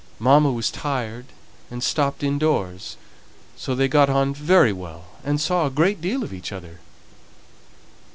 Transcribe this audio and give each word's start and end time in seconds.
Mamma 0.17 0.51
was 0.51 0.71
tired, 0.71 1.27
and 1.69 1.83
stopped 1.83 2.23
in 2.23 2.39
doors, 2.39 2.97
so 3.55 3.75
they 3.75 3.87
got 3.87 4.09
on 4.09 4.33
very 4.33 4.73
well, 4.73 5.05
and 5.23 5.39
saw 5.39 5.67
a 5.67 5.69
great 5.69 6.01
deal 6.01 6.23
of 6.23 6.33
each 6.33 6.51
other." 6.51 6.79